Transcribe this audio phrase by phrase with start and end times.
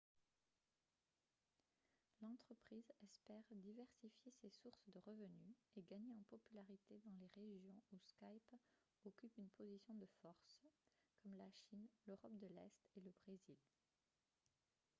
[2.23, 7.99] l'entreprise espère diversifier ses sources de revenus et gagner en popularité dans les régions où
[7.99, 8.55] skype
[9.05, 10.65] occupe une position de force
[11.21, 13.57] comme la chine l'europe de l'est et le brésil